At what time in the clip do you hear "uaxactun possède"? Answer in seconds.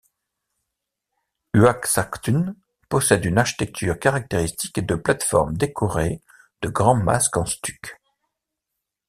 1.53-3.23